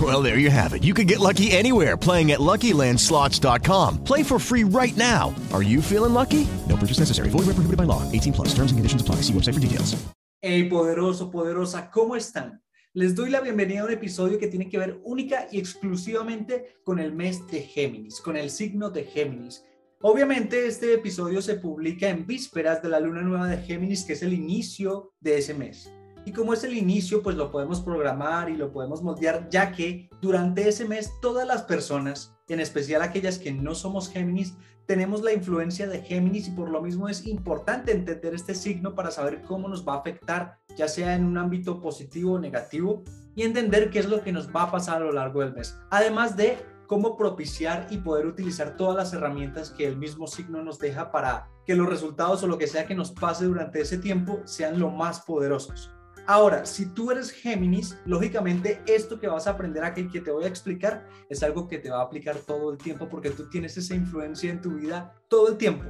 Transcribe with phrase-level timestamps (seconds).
[0.00, 0.84] Well, there you have it.
[0.84, 4.04] You can get lucky anywhere playing at LuckyLandSlots.com.
[4.04, 5.34] Play for free right now.
[5.52, 6.46] Are you feeling lucky?
[6.68, 7.28] No purchase necessary.
[7.28, 8.02] Void where prohibited by law.
[8.12, 8.54] 18 plus.
[8.54, 9.16] Terms and conditions apply.
[9.16, 9.96] See website for details.
[10.42, 12.62] Hey, poderoso, poderosa, ¿cómo están?
[12.94, 16.98] Les doy la bienvenida a un episodio que tiene que ver única y exclusivamente con
[16.98, 19.62] el mes de Géminis, con el signo de Géminis.
[20.00, 24.22] Obviamente este episodio se publica en vísperas de la luna nueva de Géminis, que es
[24.22, 25.92] el inicio de ese mes.
[26.30, 30.08] Y como es el inicio, pues lo podemos programar y lo podemos moldear, ya que
[30.22, 34.54] durante ese mes todas las personas, en especial aquellas que no somos Géminis,
[34.86, 39.10] tenemos la influencia de Géminis y por lo mismo es importante entender este signo para
[39.10, 43.02] saber cómo nos va a afectar, ya sea en un ámbito positivo o negativo,
[43.34, 45.76] y entender qué es lo que nos va a pasar a lo largo del mes.
[45.90, 50.78] Además de cómo propiciar y poder utilizar todas las herramientas que el mismo signo nos
[50.78, 54.42] deja para que los resultados o lo que sea que nos pase durante ese tiempo
[54.44, 55.90] sean lo más poderosos.
[56.30, 60.44] Ahora, si tú eres Géminis, lógicamente esto que vas a aprender aquí que te voy
[60.44, 63.76] a explicar es algo que te va a aplicar todo el tiempo porque tú tienes
[63.76, 65.86] esa influencia en tu vida todo el tiempo.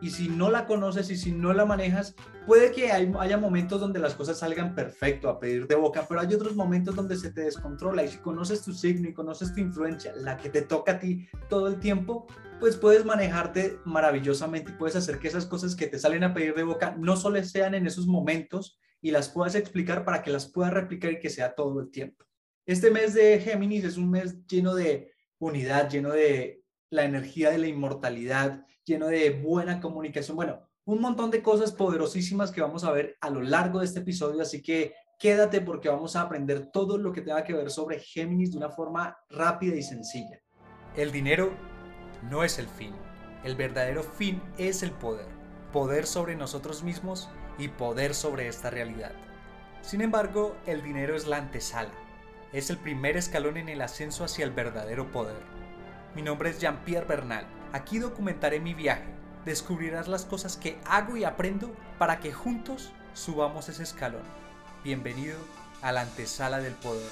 [0.00, 2.14] Y si no la conoces y si no la manejas,
[2.46, 6.32] puede que haya momentos donde las cosas salgan perfecto a pedir de boca, pero hay
[6.32, 10.14] otros momentos donde se te descontrola y si conoces tu signo y conoces tu influencia,
[10.16, 12.26] la que te toca a ti todo el tiempo,
[12.58, 16.54] pues puedes manejarte maravillosamente y puedes hacer que esas cosas que te salen a pedir
[16.54, 20.50] de boca no solo sean en esos momentos, y las puedas explicar para que las
[20.50, 22.24] puedas replicar y que sea todo el tiempo.
[22.64, 27.58] Este mes de Géminis es un mes lleno de unidad, lleno de la energía de
[27.58, 30.36] la inmortalidad, lleno de buena comunicación.
[30.36, 34.00] Bueno, un montón de cosas poderosísimas que vamos a ver a lo largo de este
[34.00, 38.00] episodio, así que quédate porque vamos a aprender todo lo que tenga que ver sobre
[38.00, 40.40] Géminis de una forma rápida y sencilla.
[40.96, 41.52] El dinero
[42.30, 42.94] no es el fin,
[43.44, 45.28] el verdadero fin es el poder,
[45.74, 47.28] poder sobre nosotros mismos
[47.58, 49.12] y poder sobre esta realidad.
[49.82, 51.90] Sin embargo, el dinero es la antesala,
[52.52, 55.36] es el primer escalón en el ascenso hacia el verdadero poder.
[56.14, 61.24] Mi nombre es Jean-Pierre Bernal, aquí documentaré mi viaje, descubrirás las cosas que hago y
[61.24, 64.22] aprendo para que juntos subamos ese escalón.
[64.82, 65.38] Bienvenido
[65.82, 67.10] a la antesala del poder.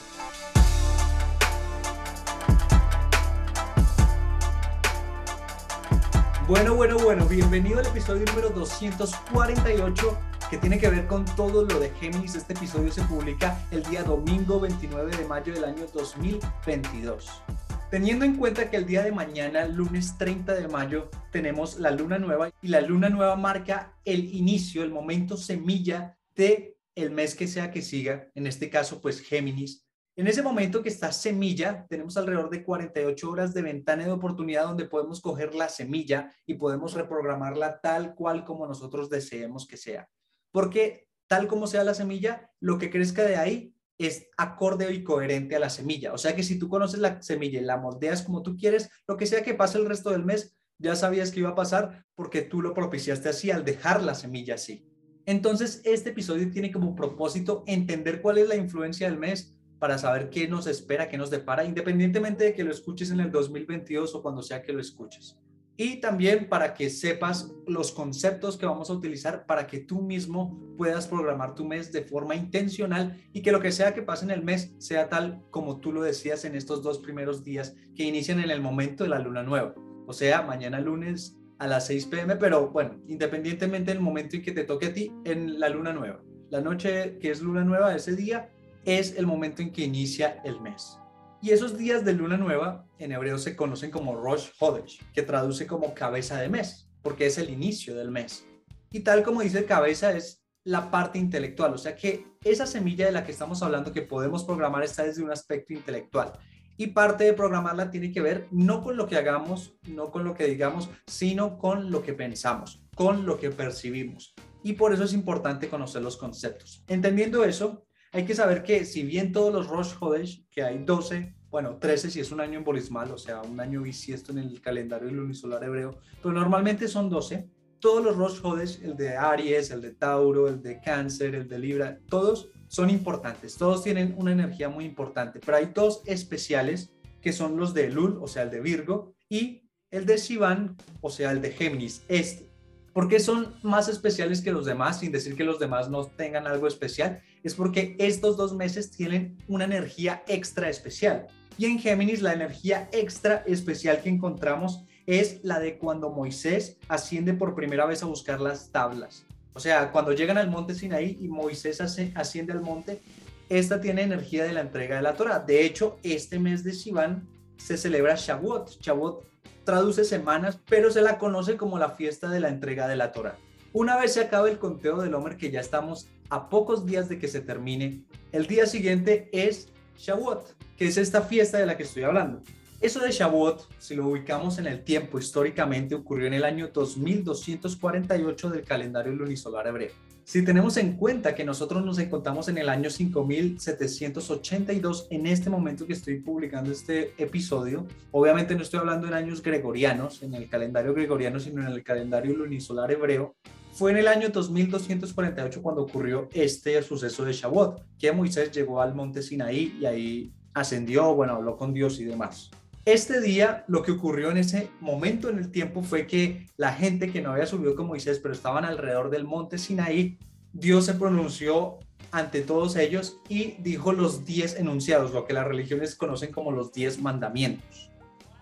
[6.48, 11.80] Bueno, bueno, bueno, bienvenido al episodio número 248 que tiene que ver con todo lo
[11.80, 12.34] de Géminis.
[12.34, 17.42] Este episodio se publica el día domingo 29 de mayo del año 2022.
[17.90, 22.18] Teniendo en cuenta que el día de mañana, lunes 30 de mayo, tenemos la luna
[22.18, 27.48] nueva y la luna nueva marca el inicio, el momento semilla de el mes que
[27.48, 29.86] sea que siga, en este caso pues Géminis.
[30.16, 34.64] En ese momento que está semilla, tenemos alrededor de 48 horas de ventana de oportunidad
[34.64, 40.06] donde podemos coger la semilla y podemos reprogramarla tal cual como nosotros deseemos que sea
[40.52, 45.56] porque tal como sea la semilla, lo que crezca de ahí es acorde y coherente
[45.56, 46.12] a la semilla.
[46.12, 49.16] O sea que si tú conoces la semilla y la moldeas como tú quieres, lo
[49.16, 52.42] que sea que pase el resto del mes, ya sabías que iba a pasar porque
[52.42, 54.86] tú lo propiciaste así al dejar la semilla así.
[55.24, 60.30] Entonces, este episodio tiene como propósito entender cuál es la influencia del mes para saber
[60.30, 64.22] qué nos espera, qué nos depara, independientemente de que lo escuches en el 2022 o
[64.22, 65.41] cuando sea que lo escuches
[65.76, 70.58] y también para que sepas los conceptos que vamos a utilizar para que tú mismo
[70.76, 74.30] puedas programar tu mes de forma intencional y que lo que sea que pase en
[74.30, 78.40] el mes sea tal como tú lo decías en estos dos primeros días que inician
[78.40, 79.74] en el momento de la luna nueva.
[80.06, 84.52] O sea, mañana lunes a las 6 pm, pero bueno, independientemente del momento en que
[84.52, 86.20] te toque a ti en la luna nueva.
[86.50, 88.50] La noche que es luna nueva, ese día,
[88.84, 90.98] es el momento en que inicia el mes.
[91.44, 95.66] Y esos días de luna nueva en hebreo se conocen como Rosh Hodesh, que traduce
[95.66, 98.46] como cabeza de mes, porque es el inicio del mes.
[98.92, 103.10] Y tal como dice cabeza es la parte intelectual, o sea que esa semilla de
[103.10, 106.32] la que estamos hablando que podemos programar está desde un aspecto intelectual.
[106.76, 110.34] Y parte de programarla tiene que ver no con lo que hagamos, no con lo
[110.34, 114.32] que digamos, sino con lo que pensamos, con lo que percibimos.
[114.62, 116.84] y por eso es importante conocer los conceptos.
[116.86, 121.34] Entendiendo eso, hay que saber que si bien todos los Rosh Hodesh, que hay 12,
[121.50, 125.10] bueno, 13 si es un año embolismal, o sea, un año bisiesto en el calendario
[125.10, 127.48] lunisolar hebreo, pero normalmente son 12,
[127.80, 131.58] todos los Rosh Hodesh, el de Aries, el de Tauro, el de Cáncer, el de
[131.58, 136.92] Libra, todos son importantes, todos tienen una energía muy importante, pero hay dos especiales
[137.22, 141.08] que son los de Lul, o sea, el de Virgo, y el de Sivan, o
[141.08, 142.50] sea, el de Géminis, este.
[142.92, 146.46] ¿Por qué son más especiales que los demás, sin decir que los demás no tengan
[146.46, 147.22] algo especial?
[147.42, 151.26] Es porque estos dos meses tienen una energía extra especial.
[151.58, 157.34] Y en Géminis la energía extra especial que encontramos es la de cuando Moisés asciende
[157.34, 159.24] por primera vez a buscar las tablas.
[159.54, 163.00] O sea, cuando llegan al monte Sinaí y Moisés asciende al monte,
[163.48, 165.40] esta tiene energía de la entrega de la Torah.
[165.40, 167.28] De hecho, este mes de Sivan
[167.58, 168.80] se celebra Shavuot.
[168.80, 169.24] Shavuot
[169.64, 173.36] traduce semanas, pero se la conoce como la fiesta de la entrega de la Torah.
[173.74, 177.18] Una vez se acabe el conteo del Homer, que ya estamos a pocos días de
[177.18, 179.68] que se termine, el día siguiente es
[179.98, 182.40] Shavuot, que es esta fiesta de la que estoy hablando.
[182.80, 188.48] Eso de Shavuot, si lo ubicamos en el tiempo históricamente, ocurrió en el año 2248
[188.48, 189.90] del calendario lunisolar hebreo.
[190.24, 195.86] Si tenemos en cuenta que nosotros nos encontramos en el año 5782, en este momento
[195.86, 200.94] que estoy publicando este episodio, obviamente no estoy hablando en años gregorianos, en el calendario
[200.94, 203.34] gregoriano, sino en el calendario lunisolar hebreo,
[203.72, 208.94] fue en el año 2248 cuando ocurrió este suceso de Shavuot, que Moisés llegó al
[208.94, 212.50] monte Sinaí y ahí ascendió, bueno, habló con Dios y demás.
[212.84, 217.10] Este día, lo que ocurrió en ese momento en el tiempo fue que la gente
[217.10, 220.18] que no había subido con Moisés, pero estaban alrededor del monte Sinaí,
[220.52, 221.78] Dios se pronunció
[222.10, 226.72] ante todos ellos y dijo los diez enunciados, lo que las religiones conocen como los
[226.72, 227.91] diez mandamientos.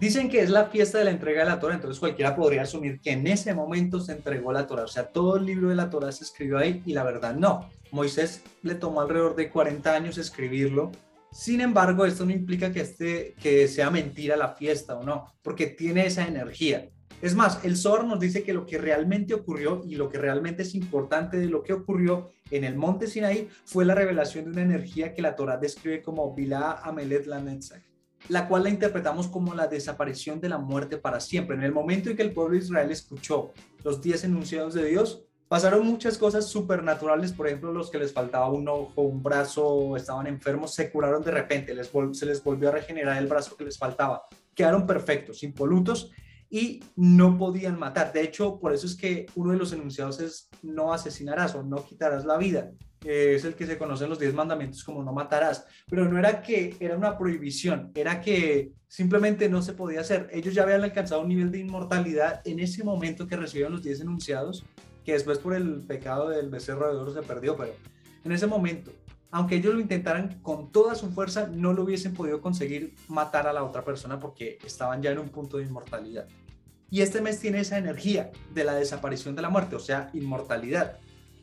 [0.01, 3.01] Dicen que es la fiesta de la entrega de la Torah, entonces cualquiera podría asumir
[3.01, 5.91] que en ese momento se entregó la Torah, o sea, todo el libro de la
[5.91, 7.69] Torah se escribió ahí y la verdad no.
[7.93, 10.91] Moisés le tomó alrededor de 40 años escribirlo
[11.33, 15.69] sin embargo, esto no implica que, este, que sea mentira la fiesta o no, porque
[15.69, 16.91] tiene esa energía.
[17.23, 20.63] Es más, el Zohar nos dice que lo que realmente ocurrió y lo que realmente
[20.63, 24.63] es importante de lo que ocurrió en el monte Sinaí fue la revelación de una
[24.63, 27.83] energía que la Torah describe como Bilá Amelet Lanetzach,
[28.29, 31.57] la cual la interpretamos como la desaparición de la muerte para siempre.
[31.57, 33.53] En el momento en que el pueblo de Israel escuchó
[33.83, 38.49] los diez enunciados de Dios, Pasaron muchas cosas supernaturales, por ejemplo, los que les faltaba
[38.53, 41.75] un ojo, un brazo, estaban enfermos, se curaron de repente,
[42.13, 44.23] se les volvió a regenerar el brazo que les faltaba,
[44.55, 46.13] quedaron perfectos, impolutos
[46.49, 48.13] y no podían matar.
[48.13, 51.85] De hecho, por eso es que uno de los enunciados es no asesinarás o no
[51.85, 52.71] quitarás la vida.
[53.05, 55.67] Es el que se conoce en los diez mandamientos como no matarás.
[55.89, 60.29] Pero no era que era una prohibición, era que simplemente no se podía hacer.
[60.33, 64.01] Ellos ya habían alcanzado un nivel de inmortalidad en ese momento que recibieron los diez
[64.01, 64.65] enunciados
[65.05, 67.73] que después por el pecado del becerro de oro se perdió, pero
[68.25, 68.93] en ese momento,
[69.31, 73.53] aunque ellos lo intentaran con toda su fuerza, no lo hubiesen podido conseguir matar a
[73.53, 76.27] la otra persona porque estaban ya en un punto de inmortalidad.
[76.91, 80.99] Y este mes tiene esa energía de la desaparición de la muerte, o sea, inmortalidad.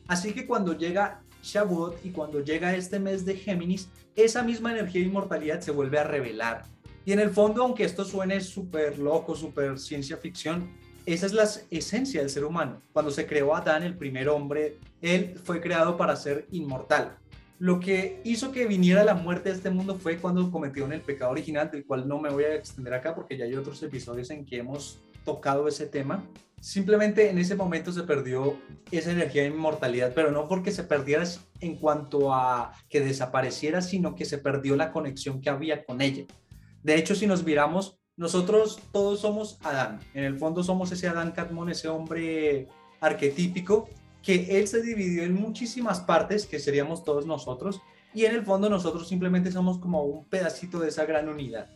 [0.06, 5.00] Así que cuando llega Shavuot y cuando llega este mes de Géminis, esa misma energía
[5.00, 6.64] de inmortalidad se vuelve a revelar.
[7.04, 10.70] Y en el fondo, aunque esto suene súper loco, súper ciencia ficción,
[11.06, 12.82] esa es la esencia del ser humano.
[12.92, 17.16] Cuando se creó Adán, el primer hombre, él fue creado para ser inmortal.
[17.58, 21.30] Lo que hizo que viniera la muerte a este mundo fue cuando cometieron el pecado
[21.30, 24.44] original, del cual no me voy a extender acá porque ya hay otros episodios en
[24.44, 26.24] que hemos tocado ese tema.
[26.58, 28.56] Simplemente en ese momento se perdió
[28.90, 31.24] esa energía de inmortalidad, pero no porque se perdiera
[31.60, 36.24] en cuanto a que desapareciera, sino que se perdió la conexión que había con ella.
[36.82, 40.00] De hecho, si nos miramos nosotros todos somos Adán.
[40.12, 42.66] En el fondo somos ese Adán Catmon, ese hombre
[43.00, 43.88] arquetípico,
[44.24, 47.80] que él se dividió en muchísimas partes, que seríamos todos nosotros,
[48.12, 51.70] y en el fondo nosotros simplemente somos como un pedacito de esa gran unidad.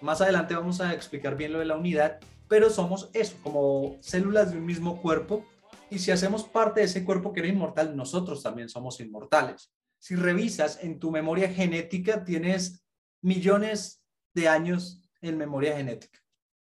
[0.00, 2.20] Más adelante vamos a explicar bien lo de la unidad,
[2.52, 5.42] pero somos eso, como células de un mismo cuerpo,
[5.88, 9.72] y si hacemos parte de ese cuerpo que era inmortal, nosotros también somos inmortales.
[9.98, 12.84] Si revisas en tu memoria genética, tienes
[13.22, 14.04] millones
[14.34, 16.18] de años en memoria genética.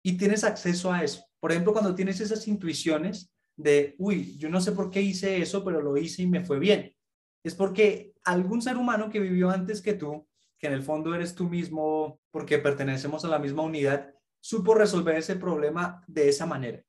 [0.01, 1.25] Y tienes acceso a eso.
[1.41, 5.65] Por ejemplo, cuando tienes esas intuiciones de, uy, yo no sé por qué hice eso,
[5.65, 6.95] pero lo hice y me fue bien.
[7.43, 10.25] Es porque algún ser humano que vivió antes que tú,
[10.57, 14.13] que en el fondo eres tú mismo porque pertenecemos a la misma unidad,
[14.43, 16.83] supo resolver ese problema de esa manera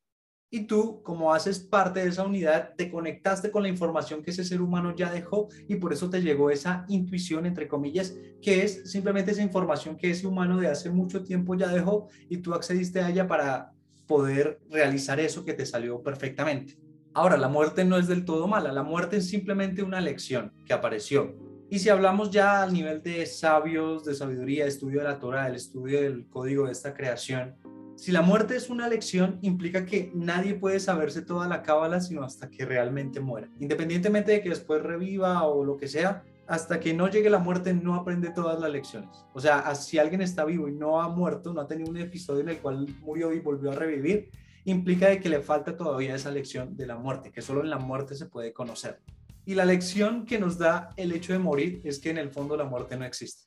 [0.54, 4.44] y tú, como haces parte de esa unidad, te conectaste con la información que ese
[4.44, 8.88] ser humano ya dejó y por eso te llegó esa intuición, entre comillas, que es
[8.88, 13.00] simplemente esa información que ese humano de hace mucho tiempo ya dejó y tú accediste
[13.00, 13.72] a ella para
[14.06, 16.78] poder realizar eso que te salió perfectamente.
[17.14, 20.72] Ahora, la muerte no es del todo mala, la muerte es simplemente una lección que
[20.72, 21.34] apareció.
[21.74, 25.56] Y si hablamos ya al nivel de sabios, de sabiduría, estudio de la Torah, el
[25.56, 27.56] estudio del código de esta creación,
[27.96, 32.22] si la muerte es una lección, implica que nadie puede saberse toda la cábala sino
[32.22, 33.48] hasta que realmente muera.
[33.58, 37.74] Independientemente de que después reviva o lo que sea, hasta que no llegue la muerte
[37.74, 39.24] no aprende todas las lecciones.
[39.32, 42.42] O sea, si alguien está vivo y no ha muerto, no ha tenido un episodio
[42.42, 44.30] en el cual murió y volvió a revivir,
[44.64, 47.78] implica de que le falta todavía esa lección de la muerte, que solo en la
[47.78, 49.00] muerte se puede conocer.
[49.46, 52.56] Y la lección que nos da el hecho de morir es que en el fondo
[52.56, 53.44] la muerte no existe.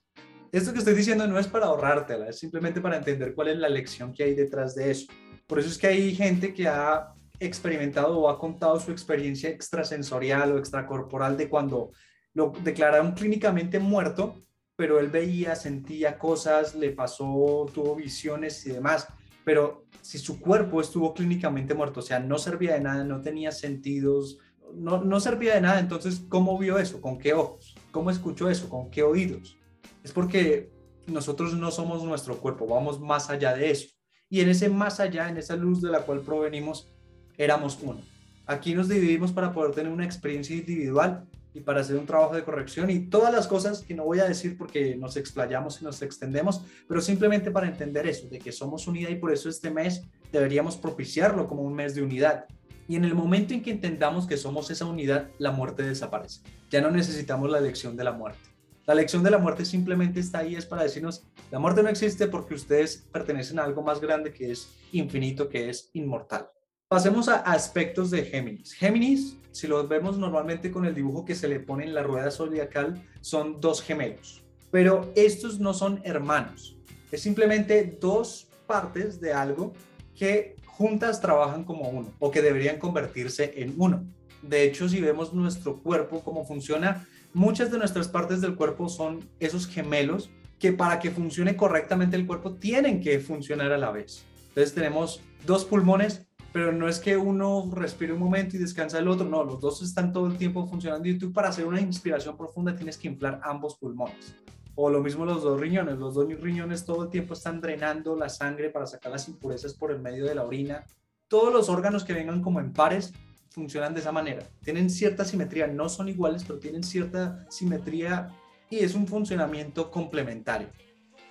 [0.52, 3.68] Esto que estoy diciendo no es para ahorrártela, es simplemente para entender cuál es la
[3.68, 5.08] lección que hay detrás de eso.
[5.46, 10.52] Por eso es que hay gente que ha experimentado o ha contado su experiencia extrasensorial
[10.52, 11.92] o extracorporal de cuando
[12.34, 14.36] lo declararon clínicamente muerto,
[14.76, 19.08] pero él veía, sentía cosas, le pasó, tuvo visiones y demás.
[19.44, 23.52] Pero si su cuerpo estuvo clínicamente muerto, o sea, no servía de nada, no tenía
[23.52, 24.40] sentidos,
[24.74, 27.02] no, no servía de nada, entonces, ¿cómo vio eso?
[27.02, 27.76] ¿Con qué ojos?
[27.92, 28.70] ¿Cómo escuchó eso?
[28.70, 29.58] ¿Con qué oídos?
[30.04, 30.72] Es porque
[31.08, 33.88] nosotros no somos nuestro cuerpo, vamos más allá de eso.
[34.30, 36.92] Y en ese más allá, en esa luz de la cual provenimos,
[37.38, 38.02] éramos uno.
[38.46, 42.44] Aquí nos dividimos para poder tener una experiencia individual y para hacer un trabajo de
[42.44, 46.02] corrección y todas las cosas que no voy a decir porque nos explayamos y nos
[46.02, 50.04] extendemos, pero simplemente para entender eso, de que somos unidad y por eso este mes
[50.32, 52.46] deberíamos propiciarlo como un mes de unidad.
[52.88, 56.42] Y en el momento en que entendamos que somos esa unidad, la muerte desaparece.
[56.70, 58.40] Ya no necesitamos la lección de la muerte.
[58.86, 62.28] La lección de la muerte simplemente está ahí, es para decirnos, la muerte no existe
[62.28, 66.50] porque ustedes pertenecen a algo más grande que es infinito, que es inmortal.
[66.88, 68.72] Pasemos a aspectos de Géminis.
[68.72, 72.32] Géminis, si lo vemos normalmente con el dibujo que se le pone en la rueda
[72.32, 74.42] zodiacal, son dos gemelos.
[74.72, 76.78] Pero estos no son hermanos.
[77.12, 79.74] Es simplemente dos partes de algo
[80.16, 84.06] que juntas trabajan como uno o que deberían convertirse en uno.
[84.42, 89.28] De hecho, si vemos nuestro cuerpo, cómo funciona, muchas de nuestras partes del cuerpo son
[89.40, 90.30] esos gemelos
[90.60, 94.24] que para que funcione correctamente el cuerpo tienen que funcionar a la vez.
[94.50, 99.08] Entonces tenemos dos pulmones pero no es que uno respire un momento y descansa el
[99.08, 102.36] otro, no, los dos están todo el tiempo funcionando y tú para hacer una inspiración
[102.36, 104.36] profunda tienes que inflar ambos pulmones.
[104.78, 108.30] O lo mismo los dos riñones, los dos riñones todo el tiempo están drenando la
[108.30, 110.86] sangre para sacar las impurezas por el medio de la orina.
[111.28, 113.14] Todos los órganos que vengan como en pares
[113.50, 114.48] funcionan de esa manera.
[114.64, 118.30] Tienen cierta simetría, no son iguales, pero tienen cierta simetría
[118.70, 120.70] y es un funcionamiento complementario,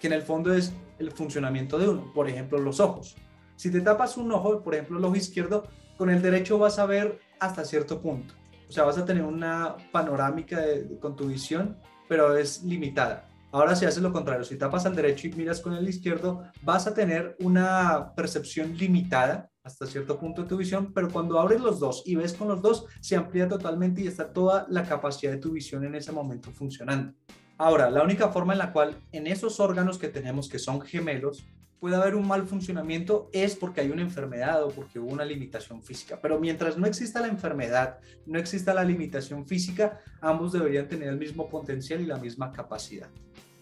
[0.00, 2.12] que en el fondo es el funcionamiento de uno.
[2.12, 3.16] Por ejemplo, los ojos
[3.56, 5.64] si te tapas un ojo, por ejemplo el ojo izquierdo,
[5.96, 8.34] con el derecho vas a ver hasta cierto punto.
[8.68, 10.62] O sea, vas a tener una panorámica
[11.00, 13.25] con tu visión, pero es limitada.
[13.52, 16.86] Ahora si haces lo contrario, si tapas al derecho y miras con el izquierdo, vas
[16.86, 21.80] a tener una percepción limitada hasta cierto punto de tu visión, pero cuando abres los
[21.80, 25.38] dos y ves con los dos, se amplía totalmente y está toda la capacidad de
[25.38, 27.14] tu visión en ese momento funcionando.
[27.58, 31.44] Ahora, la única forma en la cual en esos órganos que tenemos que son gemelos,
[31.80, 35.82] puede haber un mal funcionamiento es porque hay una enfermedad o porque hubo una limitación
[35.82, 36.18] física.
[36.20, 41.18] Pero mientras no exista la enfermedad, no exista la limitación física, ambos deberían tener el
[41.18, 43.08] mismo potencial y la misma capacidad.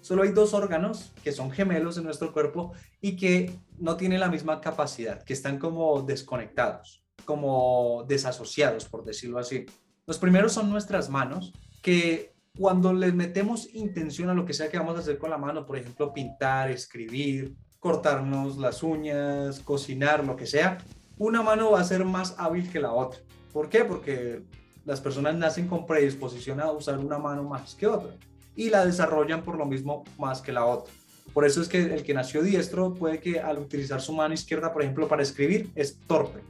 [0.04, 4.28] Solo hay dos órganos que son gemelos en nuestro cuerpo y que no tienen la
[4.28, 9.64] misma capacidad, que están como desconectados, como desasociados, por decirlo así.
[10.06, 14.76] Los primeros son nuestras manos, que cuando les metemos intención a lo que sea que
[14.76, 20.36] vamos a hacer con la mano, por ejemplo, pintar, escribir, cortarnos las uñas, cocinar, lo
[20.36, 20.76] que sea,
[21.16, 23.20] una mano va a ser más hábil que la otra.
[23.54, 23.86] ¿Por qué?
[23.86, 24.42] Porque
[24.84, 28.14] las personas nacen con predisposición a usar una mano más que otra
[28.56, 30.92] y la desarrollan por lo mismo más que la otra.
[31.32, 34.72] Por eso es que el que nació diestro puede que al utilizar su mano izquierda,
[34.72, 36.40] por ejemplo, para escribir, es torpe.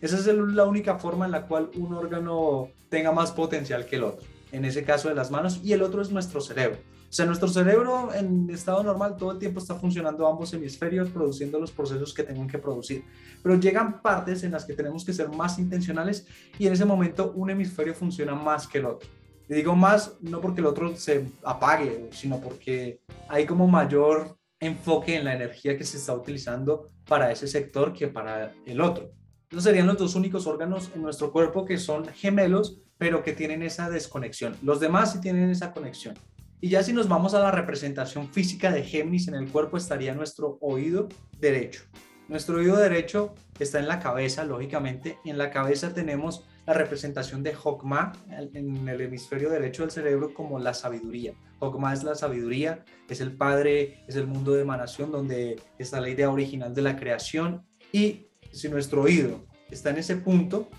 [0.00, 4.04] Esa es la única forma en la cual un órgano tenga más potencial que el
[4.04, 4.26] otro.
[4.52, 6.78] En ese caso de las manos y el otro es nuestro cerebro.
[7.08, 11.60] O sea, nuestro cerebro en estado normal todo el tiempo está funcionando ambos hemisferios, produciendo
[11.60, 13.04] los procesos que tengan que producir.
[13.40, 16.26] Pero llegan partes en las que tenemos que ser más intencionales
[16.58, 19.08] y en ese momento un hemisferio funciona más que el otro.
[19.48, 25.16] Y digo más no porque el otro se apague, sino porque hay como mayor enfoque
[25.16, 29.10] en la energía que se está utilizando para ese sector que para el otro.
[29.50, 33.62] Esos serían los dos únicos órganos en nuestro cuerpo que son gemelos, pero que tienen
[33.62, 34.56] esa desconexión.
[34.62, 36.14] Los demás sí tienen esa conexión.
[36.60, 40.14] Y ya si nos vamos a la representación física de Géminis en el cuerpo, estaría
[40.14, 41.08] nuestro oído
[41.38, 41.82] derecho.
[42.26, 47.54] Nuestro oído derecho está en la cabeza, lógicamente, en la cabeza tenemos la representación de
[47.54, 51.34] Hokmah en el hemisferio derecho del cerebro como la sabiduría.
[51.58, 56.08] Hokmah es la sabiduría, es el padre, es el mundo de emanación donde está la
[56.08, 57.66] idea original de la creación.
[57.92, 60.70] Y si nuestro oído está en ese punto,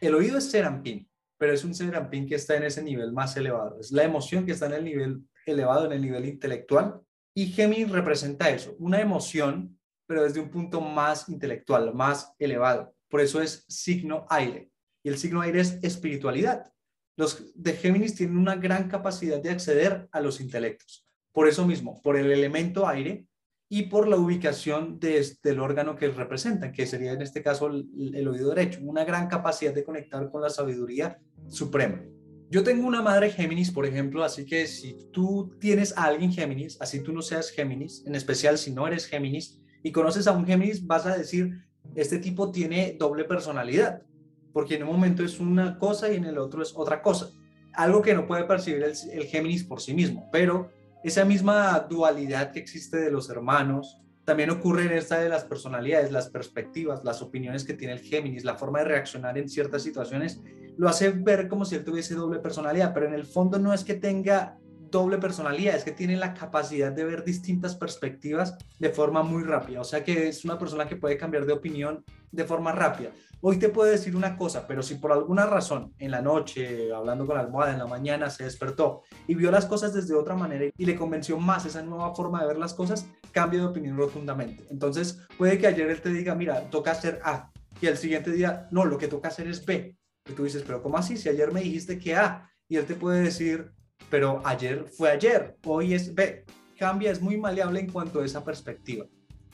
[0.00, 3.78] El oído es serampín, pero es un serampín que está en ese nivel más elevado.
[3.80, 7.00] Es la emoción que está en el nivel elevado, en el nivel intelectual.
[7.34, 9.77] Y Géminis representa eso, una emoción,
[10.08, 12.94] pero desde un punto más intelectual, más elevado.
[13.10, 14.70] Por eso es signo aire.
[15.04, 16.72] Y el signo aire es espiritualidad.
[17.16, 21.04] Los de Géminis tienen una gran capacidad de acceder a los intelectos.
[21.30, 23.26] Por eso mismo, por el elemento aire
[23.68, 28.26] y por la ubicación del órgano que representan, que sería en este caso el, el
[28.28, 32.02] oído derecho, una gran capacidad de conectar con la sabiduría suprema.
[32.50, 36.80] Yo tengo una madre Géminis, por ejemplo, así que si tú tienes a alguien Géminis,
[36.80, 40.46] así tú no seas Géminis, en especial si no eres Géminis y conoces a un
[40.46, 44.02] Géminis, vas a decir, este tipo tiene doble personalidad,
[44.52, 47.30] porque en un momento es una cosa y en el otro es otra cosa.
[47.74, 50.70] Algo que no puede percibir el, el Géminis por sí mismo, pero
[51.04, 56.12] esa misma dualidad que existe de los hermanos también ocurre en esta de las personalidades,
[56.12, 60.42] las perspectivas, las opiniones que tiene el Géminis, la forma de reaccionar en ciertas situaciones,
[60.76, 63.84] lo hace ver como si él tuviese doble personalidad, pero en el fondo no es
[63.84, 64.58] que tenga
[64.90, 69.80] doble personalidad, es que tiene la capacidad de ver distintas perspectivas de forma muy rápida,
[69.80, 73.10] o sea que es una persona que puede cambiar de opinión de forma rápida.
[73.40, 77.24] Hoy te puede decir una cosa, pero si por alguna razón en la noche, hablando
[77.24, 80.64] con la almohada, en la mañana se despertó y vio las cosas desde otra manera
[80.76, 84.66] y le convenció más esa nueva forma de ver las cosas, cambia de opinión rotundamente.
[84.70, 88.66] Entonces puede que ayer él te diga, mira, toca hacer A y el siguiente día,
[88.72, 89.96] no, lo que toca hacer es B.
[90.28, 91.16] Y tú dices, pero ¿cómo así?
[91.16, 93.72] Si ayer me dijiste que A y él te puede decir,
[94.10, 96.44] pero ayer fue ayer, hoy es B.
[96.78, 99.06] Cambia, es muy maleable en cuanto a esa perspectiva.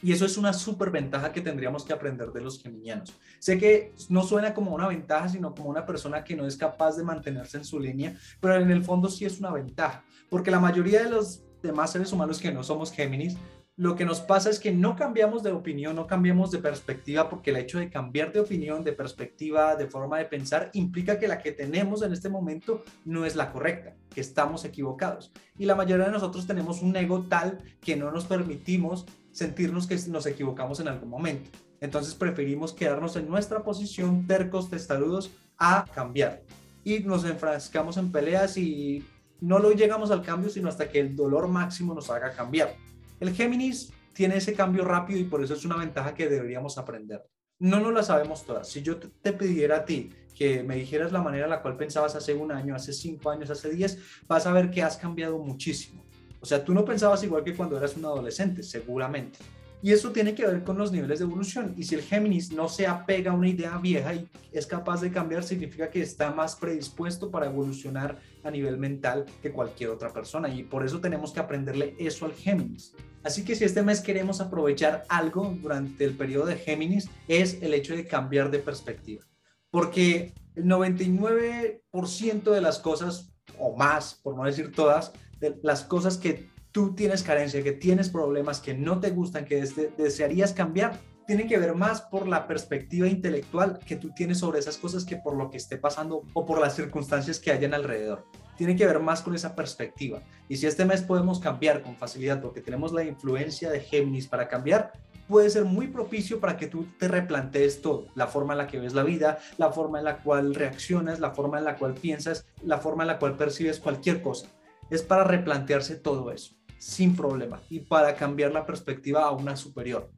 [0.03, 3.15] Y eso es una súper ventaja que tendríamos que aprender de los geminianos.
[3.39, 6.97] Sé que no suena como una ventaja, sino como una persona que no es capaz
[6.97, 10.61] de mantenerse en su línea, pero en el fondo sí es una ventaja, porque la
[10.61, 13.39] mayoría de los demás seres humanos que no somos Géminis
[13.76, 17.50] lo que nos pasa es que no cambiamos de opinión, no cambiamos de perspectiva, porque
[17.50, 21.38] el hecho de cambiar de opinión, de perspectiva, de forma de pensar, implica que la
[21.38, 25.33] que tenemos en este momento no es la correcta, que estamos equivocados.
[25.59, 29.99] Y la mayoría de nosotros tenemos un ego tal que no nos permitimos sentirnos que
[30.09, 31.51] nos equivocamos en algún momento.
[31.81, 36.42] Entonces preferimos quedarnos en nuestra posición, tercos, testarudos, a cambiar.
[36.85, 39.05] Y nos enfrascamos en peleas y
[39.40, 42.77] no lo llegamos al cambio, sino hasta que el dolor máximo nos haga cambiar.
[43.20, 47.24] El Géminis tiene ese cambio rápido y por eso es una ventaja que deberíamos aprender.
[47.59, 48.68] No nos la sabemos todas.
[48.68, 52.16] Si yo te pidiera a ti que me dijeras la manera en la cual pensabas
[52.16, 56.05] hace un año, hace cinco años, hace diez, vas a ver que has cambiado muchísimo.
[56.40, 59.38] O sea, tú no pensabas igual que cuando eras un adolescente, seguramente.
[59.85, 61.75] Y eso tiene que ver con los niveles de evolución.
[61.77, 65.12] Y si el Géminis no se apega a una idea vieja y es capaz de
[65.12, 70.49] cambiar, significa que está más predispuesto para evolucionar a nivel mental que cualquier otra persona.
[70.49, 72.94] Y por eso tenemos que aprenderle eso al Géminis.
[73.23, 77.75] Así que si este mes queremos aprovechar algo durante el periodo de Géminis, es el
[77.75, 79.23] hecho de cambiar de perspectiva.
[79.70, 86.16] Porque el 99% de las cosas, o más, por no decir todas, de las cosas
[86.16, 89.63] que tú tienes carencia, que tienes problemas, que no te gustan, que
[89.97, 94.77] desearías cambiar, tiene que ver más por la perspectiva intelectual que tú tienes sobre esas
[94.77, 98.27] cosas que por lo que esté pasando o por las circunstancias que hayan alrededor.
[98.57, 100.21] Tiene que ver más con esa perspectiva.
[100.49, 104.49] Y si este mes podemos cambiar con facilidad porque tenemos la influencia de Géminis para
[104.49, 104.91] cambiar,
[105.29, 108.81] puede ser muy propicio para que tú te replantees todo, la forma en la que
[108.81, 112.47] ves la vida, la forma en la cual reaccionas, la forma en la cual piensas,
[112.65, 114.49] la forma en la cual percibes cualquier cosa.
[114.91, 120.11] Es para replantearse todo eso sin problema y para cambiar la perspectiva a una superior.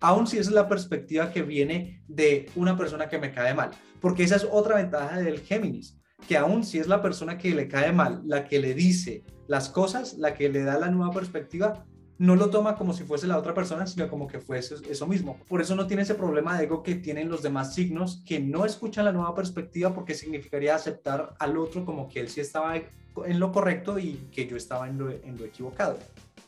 [0.00, 3.72] Aún si esa es la perspectiva que viene de una persona que me cae mal,
[4.00, 7.68] porque esa es otra ventaja del Géminis, que aún si es la persona que le
[7.68, 11.84] cae mal, la que le dice las cosas, la que le da la nueva perspectiva,
[12.24, 15.38] no lo toma como si fuese la otra persona, sino como que fuese eso mismo.
[15.48, 18.64] Por eso no tiene ese problema de ego que tienen los demás signos que no
[18.64, 23.40] escuchan la nueva perspectiva porque significaría aceptar al otro como que él sí estaba en
[23.40, 25.98] lo correcto y que yo estaba en lo, en lo equivocado.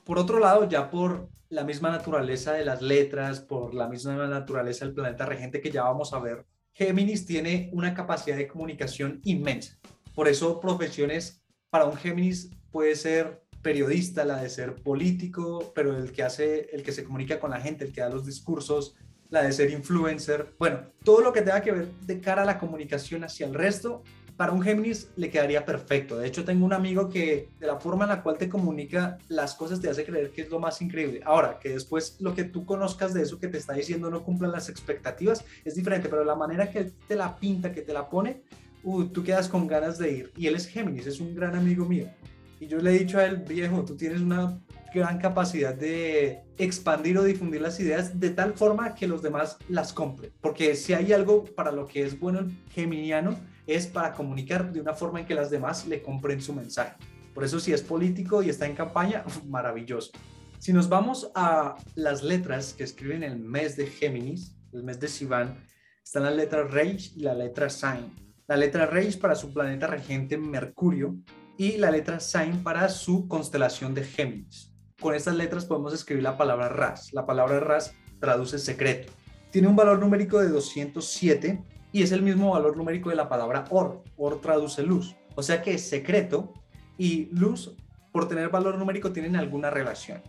[0.04, 4.84] Por otro lado, ya por la misma naturaleza de las letras, por la misma naturaleza
[4.84, 9.78] del planeta regente que ya vamos a ver, Géminis tiene una capacidad de comunicación inmensa.
[10.14, 16.12] Por eso profesiones para un Géminis puede ser periodista, la de ser político, pero el
[16.12, 18.94] que hace, el que se comunica con la gente, el que da los discursos,
[19.28, 20.54] la de ser influencer.
[20.56, 24.04] Bueno, todo lo que tenga que ver de cara a la comunicación hacia el resto,
[24.36, 26.16] para un Géminis le quedaría perfecto.
[26.16, 29.56] De hecho, tengo un amigo que de la forma en la cual te comunica las
[29.56, 31.20] cosas te hace creer que es lo más increíble.
[31.24, 34.52] Ahora, que después lo que tú conozcas de eso que te está diciendo no cumplan
[34.52, 38.44] las expectativas es diferente, pero la manera que te la pinta, que te la pone,
[38.84, 40.32] uh, tú quedas con ganas de ir.
[40.36, 42.08] Y él es Géminis, es un gran amigo mío.
[42.58, 44.58] Y yo le he dicho a él, viejo, tú tienes una
[44.94, 49.92] gran capacidad de expandir o difundir las ideas de tal forma que los demás las
[49.92, 50.32] compren.
[50.40, 54.80] Porque si hay algo para lo que es bueno el geminiano, es para comunicar de
[54.80, 56.96] una forma en que las demás le compren su mensaje.
[57.34, 60.12] Por eso si es político y está en campaña, maravilloso.
[60.58, 65.08] Si nos vamos a las letras que escriben el mes de Géminis, el mes de
[65.08, 65.62] Sivan,
[66.02, 68.14] están la letra Reis y la letra Sign.
[68.46, 71.16] La letra Reis para su planeta regente Mercurio
[71.58, 74.72] y la letra Sign para su constelación de Géminis.
[75.00, 77.12] Con estas letras podemos escribir la palabra Ras.
[77.12, 79.12] La palabra Ras traduce secreto.
[79.50, 83.64] Tiene un valor numérico de 207 y es el mismo valor numérico de la palabra
[83.70, 84.02] Or.
[84.16, 85.16] Or traduce luz.
[85.34, 86.52] O sea que secreto
[86.98, 87.74] y luz,
[88.12, 90.22] por tener valor numérico, tienen alguna relación.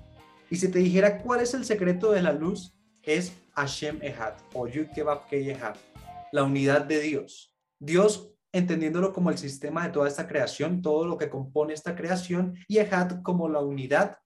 [0.49, 4.67] Y si te dijera cuál es el secreto de la luz, es Hashem Ehad o
[4.67, 5.75] Yud Kebab Ehad,
[6.31, 7.53] la unidad de Dios.
[7.79, 12.55] Dios entendiéndolo como el sistema de toda esta creación, todo lo que compone esta creación,
[12.67, 14.17] y Ehad como la unidad,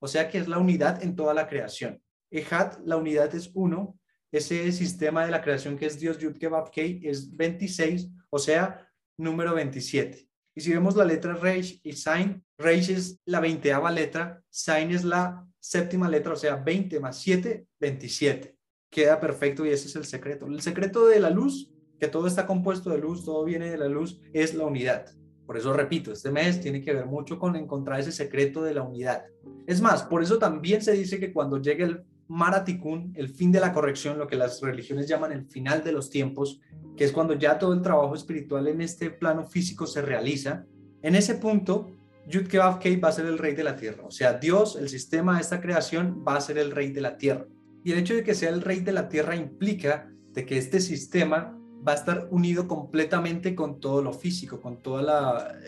[0.00, 2.02] o sea que es la unidad en toda la creación.
[2.30, 3.98] Ehad, la unidad es uno,
[4.32, 9.54] ese sistema de la creación que es Dios Yud Kebab es 26, o sea, número
[9.54, 10.26] 27.
[10.54, 15.04] Y si vemos la letra Reish y Sign, Reish es la veinteava letra, Sign es
[15.04, 18.56] la séptima letra, o sea, 20 más 7, 27.
[18.90, 20.46] Queda perfecto y ese es el secreto.
[20.46, 21.71] El secreto de la luz
[22.02, 25.06] que todo está compuesto de luz, todo viene de la luz, es la unidad.
[25.46, 28.82] Por eso repito, este mes tiene que ver mucho con encontrar ese secreto de la
[28.82, 29.22] unidad.
[29.68, 33.60] Es más, por eso también se dice que cuando llegue el Maratikun, el fin de
[33.60, 36.60] la corrección, lo que las religiones llaman el final de los tiempos,
[36.96, 40.66] que es cuando ya todo el trabajo espiritual en este plano físico se realiza,
[41.02, 41.86] en ese punto
[42.26, 44.02] Yud Kei va a ser el rey de la tierra.
[44.04, 47.16] O sea, Dios, el sistema de esta creación, va a ser el rey de la
[47.16, 47.46] tierra.
[47.84, 50.80] Y el hecho de que sea el rey de la tierra implica de que este
[50.80, 55.00] sistema va a estar unido completamente con todo lo físico, con todo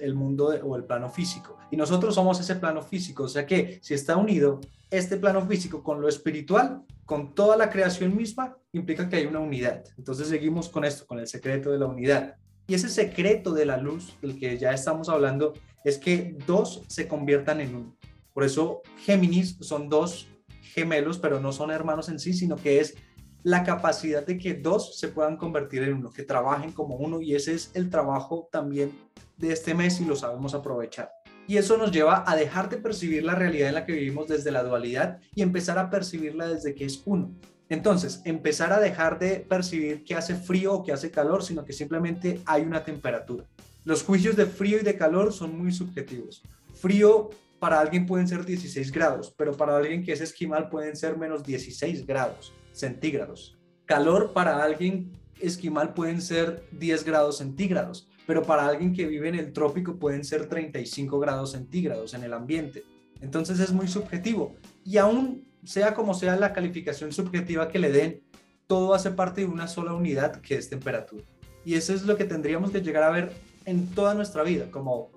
[0.00, 1.58] el mundo o el plano físico.
[1.70, 5.82] Y nosotros somos ese plano físico, o sea que si está unido este plano físico
[5.82, 9.84] con lo espiritual, con toda la creación misma, implica que hay una unidad.
[9.98, 12.36] Entonces seguimos con esto, con el secreto de la unidad.
[12.66, 15.52] Y ese secreto de la luz del que ya estamos hablando
[15.84, 17.96] es que dos se conviertan en uno.
[18.32, 20.28] Por eso Géminis son dos
[20.62, 22.94] gemelos, pero no son hermanos en sí, sino que es
[23.44, 27.34] la capacidad de que dos se puedan convertir en uno, que trabajen como uno y
[27.34, 28.90] ese es el trabajo también
[29.36, 31.10] de este mes y lo sabemos aprovechar.
[31.46, 34.50] Y eso nos lleva a dejar de percibir la realidad en la que vivimos desde
[34.50, 37.34] la dualidad y empezar a percibirla desde que es uno.
[37.68, 41.74] Entonces, empezar a dejar de percibir que hace frío o que hace calor, sino que
[41.74, 43.44] simplemente hay una temperatura.
[43.84, 46.42] Los juicios de frío y de calor son muy subjetivos.
[46.72, 47.28] Frío
[47.58, 51.44] para alguien pueden ser 16 grados, pero para alguien que es esquimal pueden ser menos
[51.44, 53.56] 16 grados centígrados.
[53.86, 59.36] Calor para alguien esquimal pueden ser 10 grados centígrados, pero para alguien que vive en
[59.36, 62.84] el trópico pueden ser 35 grados centígrados en el ambiente.
[63.20, 64.56] Entonces es muy subjetivo.
[64.84, 68.22] Y aún sea como sea la calificación subjetiva que le den,
[68.66, 71.24] todo hace parte de una sola unidad que es temperatura.
[71.64, 73.32] Y eso es lo que tendríamos que llegar a ver
[73.64, 75.10] en toda nuestra vida, como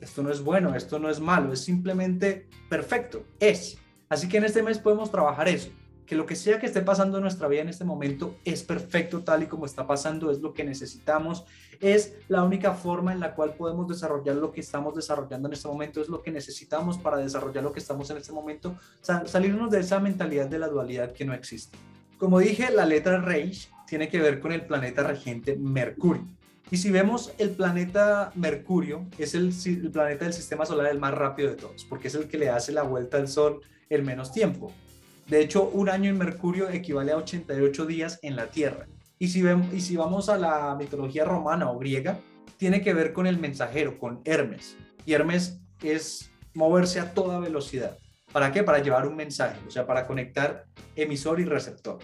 [0.00, 3.78] esto no es bueno, esto no es malo, es simplemente perfecto, es.
[4.08, 5.70] Así que en este mes podemos trabajar eso
[6.06, 9.20] que lo que sea que esté pasando en nuestra vida en este momento es perfecto
[9.20, 11.44] tal y como está pasando, es lo que necesitamos,
[11.80, 15.68] es la única forma en la cual podemos desarrollar lo que estamos desarrollando en este
[15.68, 19.80] momento, es lo que necesitamos para desarrollar lo que estamos en este momento, salirnos de
[19.80, 21.78] esa mentalidad de la dualidad que no existe.
[22.18, 26.26] Como dije, la letra Reich tiene que ver con el planeta regente Mercurio.
[26.70, 29.52] Y si vemos el planeta Mercurio, es el,
[29.92, 32.72] planeta del sistema solar el más rápido de todos, porque es el que le hace
[32.72, 33.60] la vuelta al Sol
[33.90, 34.72] en menos tiempo.
[35.26, 38.86] De hecho, un año en Mercurio equivale a 88 días en la Tierra.
[39.18, 42.18] Y si, y si vamos a la mitología romana o griega,
[42.56, 44.76] tiene que ver con el mensajero, con Hermes.
[45.06, 47.98] Y Hermes es moverse a toda velocidad.
[48.32, 48.62] ¿Para qué?
[48.64, 50.64] Para llevar un mensaje, o sea, para conectar
[50.96, 51.98] emisor y receptor.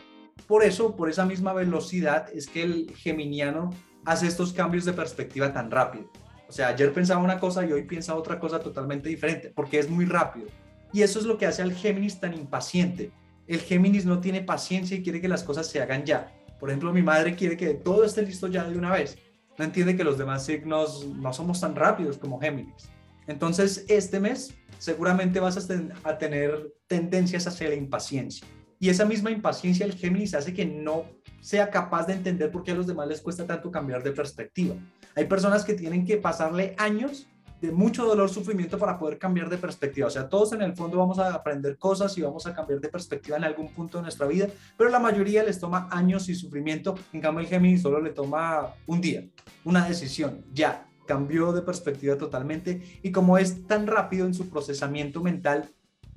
[0.46, 3.70] Por eso, por esa misma velocidad, es que el geminiano
[4.04, 6.10] hace estos cambios de perspectiva tan rápido.
[6.48, 9.90] O sea, ayer pensaba una cosa y hoy piensa otra cosa totalmente diferente, porque es
[9.90, 10.48] muy rápido.
[10.92, 13.12] Y eso es lo que hace al Géminis tan impaciente.
[13.46, 16.32] El Géminis no tiene paciencia y quiere que las cosas se hagan ya.
[16.58, 19.16] Por ejemplo, mi madre quiere que todo esté listo ya de una vez.
[19.58, 22.90] No entiende que los demás signos no somos tan rápidos como Géminis.
[23.26, 25.68] Entonces, este mes seguramente vas
[26.04, 28.46] a tener tendencias hacia la impaciencia.
[28.80, 31.04] Y esa misma impaciencia el Géminis hace que no
[31.40, 34.76] sea capaz de entender por qué a los demás les cuesta tanto cambiar de perspectiva.
[35.14, 37.26] Hay personas que tienen que pasarle años
[37.60, 40.06] de mucho dolor, sufrimiento para poder cambiar de perspectiva.
[40.06, 42.88] O sea, todos en el fondo vamos a aprender cosas y vamos a cambiar de
[42.88, 46.94] perspectiva en algún punto de nuestra vida, pero la mayoría les toma años y sufrimiento.
[47.12, 49.24] En cambio, el Géminis solo le toma un día,
[49.64, 53.00] una decisión, ya, cambió de perspectiva totalmente.
[53.02, 55.70] Y como es tan rápido en su procesamiento mental,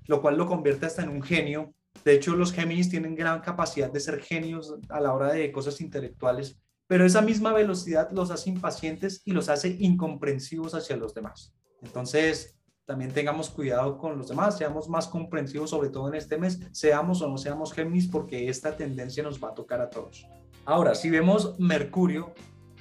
[0.06, 1.74] lo cual lo convierte hasta en un genio.
[2.04, 5.82] De hecho, los Géminis tienen gran capacidad de ser genios a la hora de cosas
[5.82, 6.61] intelectuales,
[6.92, 11.54] pero esa misma velocidad los hace impacientes y los hace incomprensivos hacia los demás.
[11.82, 16.60] Entonces, también tengamos cuidado con los demás, seamos más comprensivos, sobre todo en este mes,
[16.74, 20.28] seamos o no seamos Géminis, porque esta tendencia nos va a tocar a todos.
[20.66, 22.34] Ahora, si vemos Mercurio,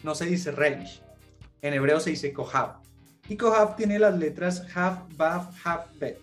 [0.03, 1.05] no se dice Reish,
[1.62, 2.81] en hebreo se dice Kohab.
[3.29, 6.18] Y Kohab tiene las letras Hav, Vav, Hav, Bet.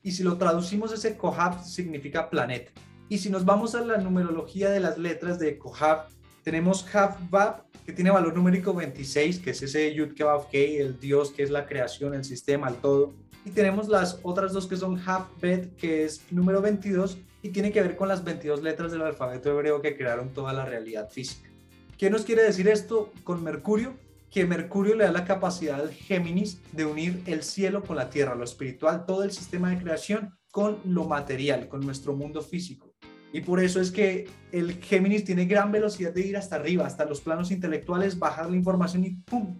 [0.00, 2.70] Y si lo traducimos, ese Kohab significa planeta.
[3.08, 6.06] Y si nos vamos a la numerología de las letras de Kohab,
[6.42, 10.14] tenemos Hav, Vav, que tiene valor numérico 26, que es ese Yud
[10.50, 13.14] Kei, el Dios que es la creación, el sistema, el todo.
[13.44, 17.72] Y tenemos las otras dos que son Hav, Bet, que es número 22 y tiene
[17.72, 21.50] que ver con las 22 letras del alfabeto hebreo que crearon toda la realidad física.
[21.98, 23.94] ¿Qué nos quiere decir esto con Mercurio?
[24.30, 28.34] Que Mercurio le da la capacidad al Géminis de unir el cielo con la tierra,
[28.34, 32.91] lo espiritual, todo el sistema de creación con lo material, con nuestro mundo físico.
[33.32, 37.06] Y por eso es que el Géminis tiene gran velocidad de ir hasta arriba, hasta
[37.06, 39.58] los planos intelectuales, bajar la información y ¡pum!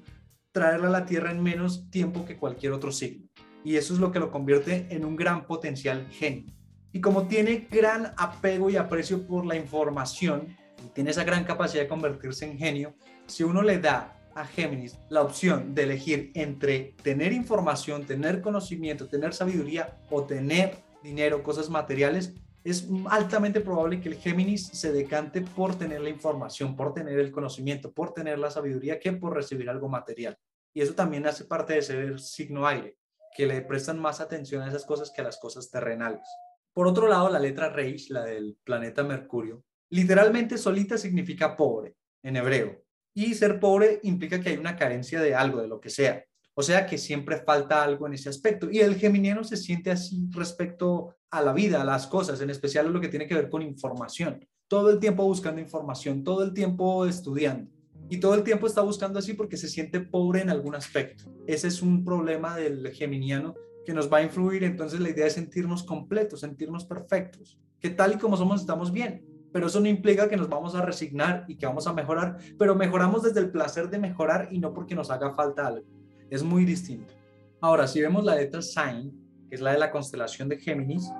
[0.52, 3.26] traerla a la Tierra en menos tiempo que cualquier otro signo.
[3.64, 6.52] Y eso es lo que lo convierte en un gran potencial genio.
[6.92, 10.54] Y como tiene gran apego y aprecio por la información,
[10.92, 12.94] tiene esa gran capacidad de convertirse en genio,
[13.26, 19.08] si uno le da a Géminis la opción de elegir entre tener información, tener conocimiento,
[19.08, 25.40] tener sabiduría o tener dinero, cosas materiales, es altamente probable que el Géminis se decante
[25.40, 29.68] por tener la información, por tener el conocimiento, por tener la sabiduría, que por recibir
[29.68, 30.38] algo material.
[30.74, 32.96] Y eso también hace parte de ser signo aire,
[33.36, 36.26] que le prestan más atención a esas cosas que a las cosas terrenales.
[36.72, 42.36] Por otro lado, la letra Reish, la del planeta Mercurio, Literalmente solita significa pobre en
[42.36, 42.82] hebreo.
[43.14, 46.24] Y ser pobre implica que hay una carencia de algo, de lo que sea.
[46.54, 48.70] O sea que siempre falta algo en ese aspecto.
[48.70, 52.92] Y el geminiano se siente así respecto a la vida, a las cosas, en especial
[52.92, 54.46] lo que tiene que ver con información.
[54.68, 57.70] Todo el tiempo buscando información, todo el tiempo estudiando.
[58.08, 61.24] Y todo el tiempo está buscando así porque se siente pobre en algún aspecto.
[61.46, 63.54] Ese es un problema del geminiano
[63.86, 64.64] que nos va a influir.
[64.64, 69.32] Entonces la idea es sentirnos completos, sentirnos perfectos, que tal y como somos estamos bien
[69.52, 72.74] pero eso no implica que nos vamos a resignar y que vamos a mejorar, pero
[72.74, 75.86] mejoramos desde el placer de mejorar y no porque nos haga falta algo.
[76.32, 77.12] Es muy distinto.
[77.60, 79.12] Ahora, si vemos la letra Sign,
[79.50, 81.12] que es la de la constelación de Géminis,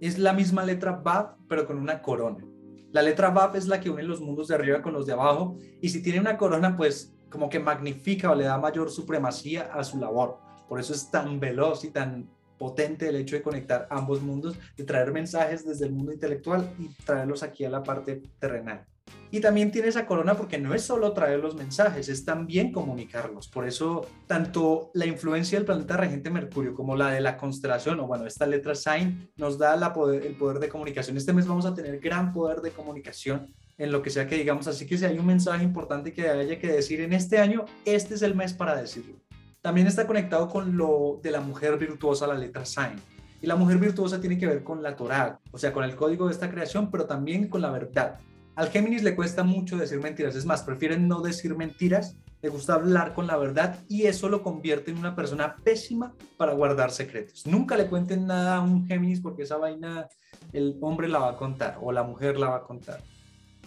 [0.00, 2.44] es la misma letra Vav, pero con una corona.
[2.90, 5.56] La letra Vav es la que une los mundos de arriba con los de abajo,
[5.80, 9.84] y si tiene una corona, pues como que magnifica o le da mayor supremacía a
[9.84, 10.40] su labor.
[10.68, 14.82] Por eso es tan veloz y tan potente el hecho de conectar ambos mundos, de
[14.82, 18.84] traer mensajes desde el mundo intelectual y traerlos aquí a la parte terrenal.
[19.30, 23.48] Y también tiene esa corona porque no es solo traer los mensajes, es también comunicarlos.
[23.48, 28.06] Por eso, tanto la influencia del planeta regente Mercurio como la de la constelación, o
[28.06, 31.16] bueno, esta letra Sign, nos da el poder de comunicación.
[31.16, 34.66] Este mes vamos a tener gran poder de comunicación en lo que sea que digamos.
[34.66, 38.14] Así que si hay un mensaje importante que haya que decir en este año, este
[38.14, 39.16] es el mes para decirlo.
[39.60, 43.00] También está conectado con lo de la mujer virtuosa, la letra Sign.
[43.42, 46.26] Y la mujer virtuosa tiene que ver con la Torah, o sea, con el código
[46.26, 48.18] de esta creación, pero también con la verdad.
[48.56, 52.72] Al Géminis le cuesta mucho decir mentiras, es más, prefieren no decir mentiras, le gusta
[52.72, 57.46] hablar con la verdad y eso lo convierte en una persona pésima para guardar secretos.
[57.46, 60.08] Nunca le cuenten nada a un Géminis porque esa vaina
[60.54, 63.02] el hombre la va a contar o la mujer la va a contar.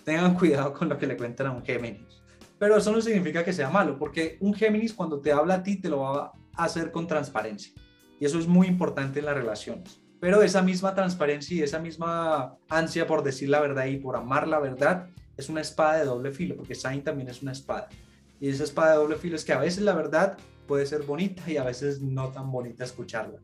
[0.03, 2.23] Tengan cuidado con lo que le cuentan a un Géminis.
[2.57, 5.79] Pero eso no significa que sea malo, porque un Géminis cuando te habla a ti
[5.79, 7.73] te lo va a hacer con transparencia.
[8.19, 10.01] Y eso es muy importante en las relaciones.
[10.19, 14.47] Pero esa misma transparencia y esa misma ansia por decir la verdad y por amar
[14.47, 17.87] la verdad es una espada de doble filo, porque Sain también es una espada.
[18.41, 21.43] Y esa espada de doble filo es que a veces la verdad puede ser bonita
[21.49, 23.39] y a veces no tan bonita escucharla.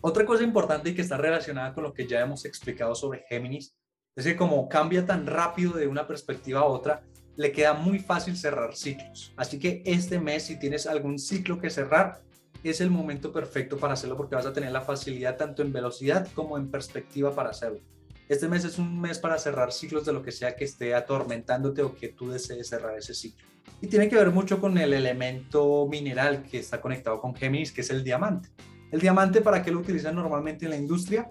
[0.00, 3.76] Otra cosa importante y que está relacionada con lo que ya hemos explicado sobre Géminis
[4.16, 7.02] es que como cambia tan rápido de una perspectiva a otra,
[7.36, 9.32] le queda muy fácil cerrar ciclos.
[9.36, 12.22] Así que este mes, si tienes algún ciclo que cerrar,
[12.70, 16.28] es el momento perfecto para hacerlo porque vas a tener la facilidad tanto en velocidad
[16.34, 17.80] como en perspectiva para hacerlo.
[18.28, 21.82] Este mes es un mes para cerrar ciclos de lo que sea que esté atormentándote
[21.82, 23.46] o que tú desees cerrar ese ciclo.
[23.80, 27.82] Y tiene que ver mucho con el elemento mineral que está conectado con Géminis, que
[27.82, 28.48] es el diamante.
[28.90, 31.30] El diamante, ¿para qué lo utilizan normalmente en la industria?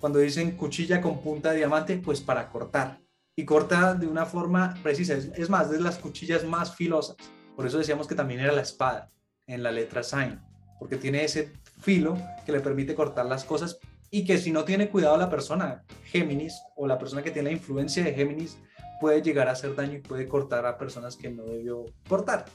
[0.00, 3.00] Cuando dicen cuchilla con punta de diamante, pues para cortar
[3.36, 5.14] y corta de una forma precisa.
[5.14, 7.16] Es, más, de las cuchillas más filosas.
[7.54, 9.10] Por eso decíamos que también era la espada
[9.46, 10.40] en la letra Sign,
[10.78, 13.78] porque tiene ese filo que le permite cortar las cosas
[14.10, 17.56] y que si no tiene cuidado la persona, Géminis, o la persona que tiene la
[17.56, 18.58] influencia de Géminis,
[19.00, 22.46] puede llegar a hacer daño y puede cortar a personas que no debió cortar.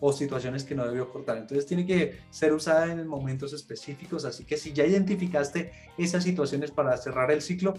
[0.00, 1.38] o situaciones que no debió cortar.
[1.38, 6.70] Entonces tiene que ser usada en momentos específicos, así que si ya identificaste esas situaciones
[6.70, 7.74] para cerrar el ciclo,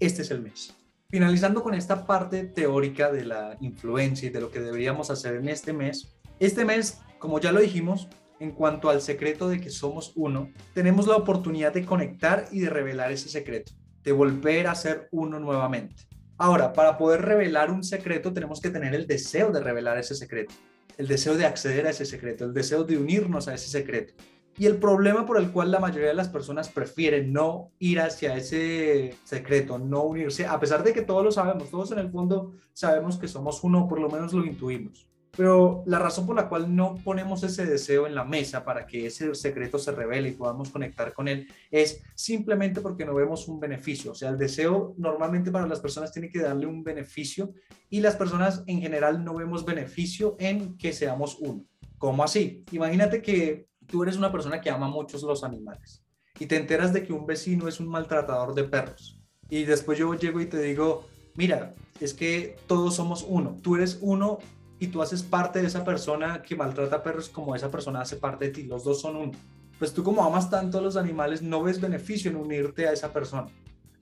[0.00, 0.74] este es el mes.
[1.10, 5.50] Finalizando con esta parte teórica de la influencia y de lo que deberíamos hacer en
[5.50, 8.08] este mes, este mes, como ya lo dijimos,
[8.40, 12.70] en cuanto al secreto de que somos uno, tenemos la oportunidad de conectar y de
[12.70, 13.72] revelar ese secreto,
[14.02, 16.08] de volver a ser uno nuevamente.
[16.36, 20.54] Ahora, para poder revelar un secreto tenemos que tener el deseo de revelar ese secreto,
[20.96, 24.14] el deseo de acceder a ese secreto, el deseo de unirnos a ese secreto.
[24.56, 28.36] Y el problema por el cual la mayoría de las personas prefieren no ir hacia
[28.36, 32.54] ese secreto, no unirse, a pesar de que todos lo sabemos, todos en el fondo
[32.72, 35.08] sabemos que somos uno, por lo menos lo intuimos.
[35.38, 39.06] Pero la razón por la cual no ponemos ese deseo en la mesa para que
[39.06, 43.60] ese secreto se revele y podamos conectar con él es simplemente porque no vemos un
[43.60, 44.10] beneficio.
[44.10, 47.54] O sea, el deseo normalmente para las personas tiene que darle un beneficio
[47.88, 51.64] y las personas en general no vemos beneficio en que seamos uno.
[51.98, 52.64] ¿Cómo así?
[52.72, 56.04] Imagínate que tú eres una persona que ama mucho los animales
[56.40, 59.20] y te enteras de que un vecino es un maltratador de perros.
[59.48, 63.56] Y después yo llego y te digo, mira, es que todos somos uno.
[63.62, 64.40] Tú eres uno
[64.78, 68.46] y tú haces parte de esa persona que maltrata perros como esa persona hace parte
[68.46, 69.32] de ti, los dos son uno.
[69.78, 73.12] Pues tú como amas tanto a los animales no ves beneficio en unirte a esa
[73.12, 73.48] persona.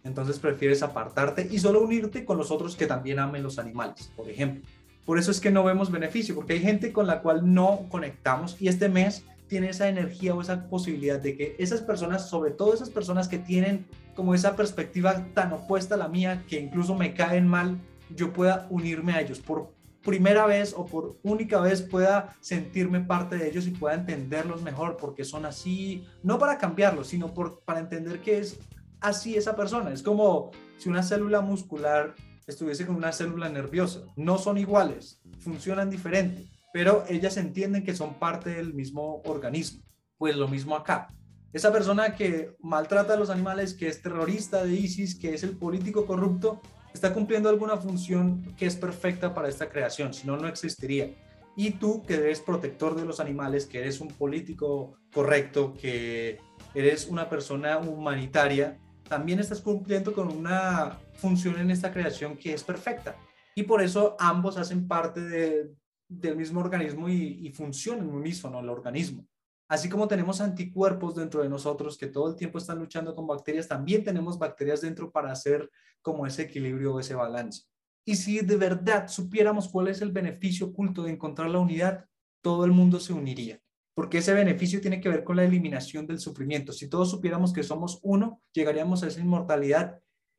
[0.05, 4.29] Entonces prefieres apartarte y solo unirte con los otros que también amen los animales, por
[4.31, 4.63] ejemplo.
[5.05, 8.61] Por eso es que no vemos beneficio, porque hay gente con la cual no conectamos
[8.61, 12.75] y este mes tiene esa energía o esa posibilidad de que esas personas, sobre todo
[12.75, 17.15] esas personas que tienen como esa perspectiva tan opuesta a la mía, que incluso me
[17.15, 17.79] caen mal,
[18.15, 19.76] yo pueda unirme a ellos por
[20.07, 24.97] primera vez o por única vez pueda sentirme parte de ellos y pueda entenderlos mejor
[24.97, 28.59] porque son así, no para cambiarlos, sino por, para entender que es
[29.01, 29.93] así esa persona.
[29.93, 32.15] Es como si una célula muscular
[32.47, 34.05] estuviese con una célula nerviosa.
[34.15, 39.83] No son iguales, funcionan diferente, pero ellas entienden que son parte del mismo organismo.
[40.19, 41.09] Pues lo mismo acá.
[41.53, 45.57] Esa persona que maltrata a los animales, que es terrorista de ISIS, que es el
[45.57, 46.61] político corrupto,
[46.97, 51.11] está cumpliendo alguna función que es perfecta para esta creación, si no, no existiría.
[51.55, 56.39] Y tú, que eres protector de los animales, que eres un político correcto, que
[56.75, 58.79] eres una persona humanitaria,
[59.09, 63.17] también estás cumpliendo con una función en esta creación que es perfecta.
[63.55, 65.71] Y por eso ambos hacen parte
[66.09, 69.27] del mismo organismo y, y funcionan unísono el organismo.
[69.69, 73.67] Así como tenemos anticuerpos dentro de nosotros que todo el tiempo están luchando con bacterias,
[73.67, 75.69] también tenemos bacterias dentro para hacer
[76.03, 77.65] como ese equilibrio o ese balance.
[78.05, 82.05] Y si de verdad supiéramos cuál es el beneficio oculto de encontrar la unidad,
[82.41, 83.61] todo el mundo se uniría,
[83.95, 86.73] porque ese beneficio tiene que ver con la eliminación del sufrimiento.
[86.73, 89.99] Si todos supiéramos que somos uno, llegaríamos a esa inmortalidad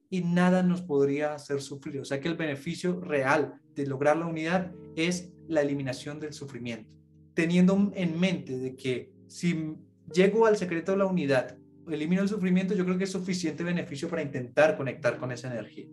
[0.09, 1.99] y nada nos podría hacer sufrir.
[1.99, 6.89] O sea que el beneficio real de lograr la unidad es la eliminación del sufrimiento,
[7.33, 9.75] teniendo en mente de que si
[10.13, 11.57] llego al secreto de la unidad,
[11.89, 15.87] elimino el sufrimiento, yo creo que es suficiente beneficio para intentar conectar con esa energía.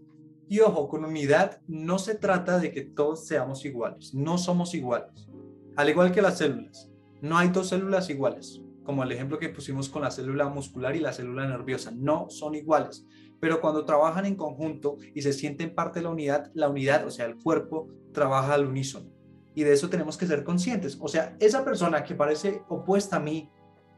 [0.48, 5.28] Y ojo, con unidad no se trata de que todos seamos iguales, no somos iguales.
[5.76, 6.90] Al igual que las células,
[7.22, 11.00] no hay dos células iguales, como el ejemplo que pusimos con la célula muscular y
[11.00, 13.06] la célula nerviosa, no son iguales.
[13.40, 17.10] Pero cuando trabajan en conjunto y se sienten parte de la unidad, la unidad, o
[17.10, 19.13] sea, el cuerpo, trabaja al unísono
[19.54, 20.98] y de eso tenemos que ser conscientes.
[21.00, 23.50] O sea, esa persona que parece opuesta a mí,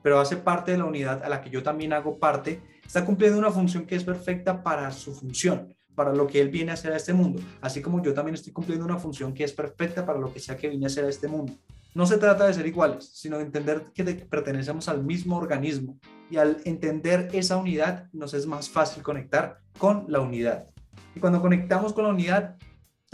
[0.03, 3.39] pero hace parte de la unidad a la que yo también hago parte, está cumpliendo
[3.39, 6.93] una función que es perfecta para su función, para lo que él viene a hacer
[6.93, 10.19] a este mundo, así como yo también estoy cumpliendo una función que es perfecta para
[10.19, 11.55] lo que sea que vine a hacer a este mundo.
[11.95, 15.99] No se trata de ser iguales, sino de entender que pertenecemos al mismo organismo
[16.31, 20.67] y al entender esa unidad nos es más fácil conectar con la unidad.
[21.15, 22.57] Y cuando conectamos con la unidad,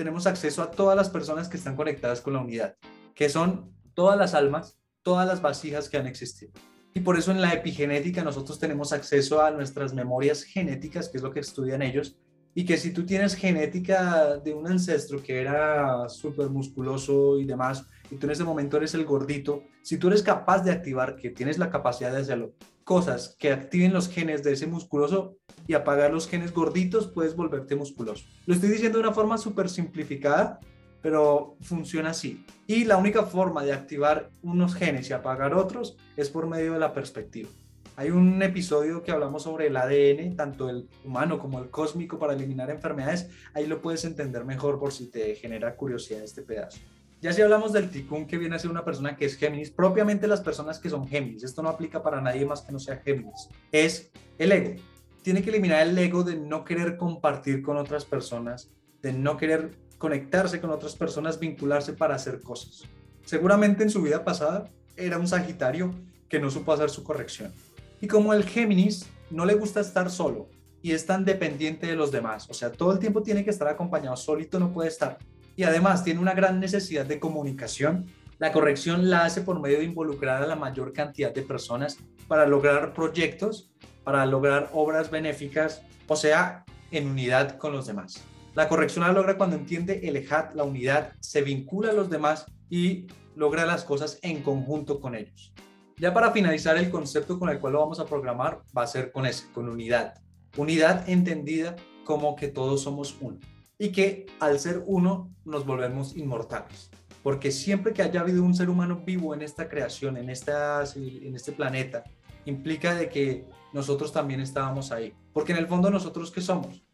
[0.03, 2.75] tenemos acceso a todas las personas que están conectadas con la unidad,
[3.15, 6.51] que son todas las almas, todas las vasijas que han existido.
[6.93, 11.23] Y por eso en la epigenética nosotros tenemos acceso a nuestras memorias genéticas, que es
[11.23, 12.17] lo que estudian ellos,
[12.53, 17.87] y que si tú tienes genética de un ancestro que era súper musculoso y demás,
[18.11, 21.31] y tú en ese momento eres el gordito, si tú eres capaz de activar, que
[21.31, 26.13] tienes la capacidad de hacerlo, cosas que activen los genes de ese musculoso y apagar
[26.13, 28.25] los genes gorditos, puedes volverte musculoso.
[28.47, 30.61] Lo estoy diciendo de una forma súper simplificada,
[31.01, 32.45] pero funciona así.
[32.67, 36.79] Y la única forma de activar unos genes y apagar otros es por medio de
[36.79, 37.49] la perspectiva.
[37.97, 42.33] Hay un episodio que hablamos sobre el ADN, tanto el humano como el cósmico, para
[42.33, 43.29] eliminar enfermedades.
[43.53, 46.79] Ahí lo puedes entender mejor por si te genera curiosidad este pedazo.
[47.23, 50.27] Ya si hablamos del ticún que viene a ser una persona que es Géminis, propiamente
[50.27, 53.49] las personas que son Géminis, esto no aplica para nadie más que no sea Géminis,
[53.71, 54.83] es el ego.
[55.23, 59.71] Tiene que eliminar el ego de no querer compartir con otras personas, de no querer
[59.99, 62.83] conectarse con otras personas, vincularse para hacer cosas.
[63.25, 65.95] Seguramente en su vida pasada era un Sagitario
[66.29, 67.53] que no supo hacer su corrección.
[68.01, 70.49] Y como el Géminis no le gusta estar solo
[70.83, 73.69] y es tan dependiente de los demás, o sea, todo el tiempo tiene que estar
[73.69, 75.19] acompañado, solito no puede estar.
[75.57, 78.07] Y además tiene una gran necesidad de comunicación.
[78.39, 82.47] La corrección la hace por medio de involucrar a la mayor cantidad de personas para
[82.47, 83.71] lograr proyectos,
[84.05, 88.25] para lograr obras benéficas, o sea, en unidad con los demás.
[88.55, 92.47] La corrección la logra cuando entiende el EJAT, la unidad, se vincula a los demás
[92.69, 95.53] y logra las cosas en conjunto con ellos.
[95.99, 99.13] Ya para finalizar, el concepto con el cual lo vamos a programar va a ser
[99.13, 100.15] con ese, con unidad.
[100.57, 103.39] Unidad entendida como que todos somos uno
[103.83, 106.89] y que al ser uno nos volvemos inmortales.
[107.25, 111.35] Porque siempre que haya habido un ser humano vivo en esta creación, en, esta, en
[111.35, 112.05] este planeta,
[112.45, 115.13] implica de que nosotros también estábamos ahí.
[115.33, 116.85] Porque en el fondo nosotros qué somos?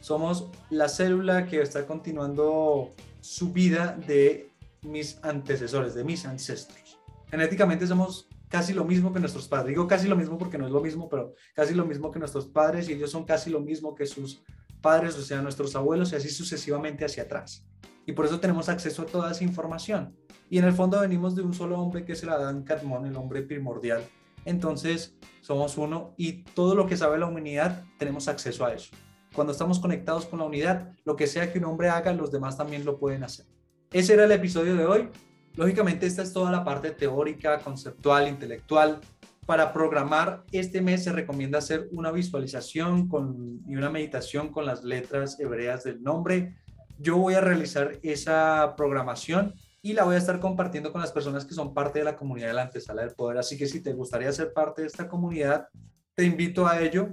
[0.00, 7.00] somos la célula que está continuando su vida de mis antecesores, de mis ancestros.
[7.28, 9.70] Genéticamente somos casi lo mismo que nuestros padres.
[9.70, 12.46] Digo casi lo mismo porque no es lo mismo, pero casi lo mismo que nuestros
[12.46, 14.44] padres y ellos son casi lo mismo que sus
[14.80, 17.66] padres, o sea, nuestros abuelos y así sucesivamente hacia atrás.
[18.06, 20.16] Y por eso tenemos acceso a toda esa información.
[20.48, 23.16] Y en el fondo venimos de un solo hombre que es el Adán Cadmón, el
[23.16, 24.04] hombre primordial.
[24.44, 28.94] Entonces somos uno y todo lo que sabe la humanidad tenemos acceso a eso.
[29.34, 32.56] Cuando estamos conectados con la unidad, lo que sea que un hombre haga, los demás
[32.56, 33.46] también lo pueden hacer.
[33.92, 35.08] Ese era el episodio de hoy.
[35.56, 39.00] Lógicamente, esta es toda la parte teórica, conceptual, intelectual.
[39.46, 44.82] Para programar este mes se recomienda hacer una visualización con, y una meditación con las
[44.82, 46.56] letras hebreas del nombre.
[46.98, 51.44] Yo voy a realizar esa programación y la voy a estar compartiendo con las personas
[51.44, 53.38] que son parte de la comunidad de la antesala del poder.
[53.38, 55.68] Así que si te gustaría ser parte de esta comunidad,
[56.16, 57.10] te invito a ello.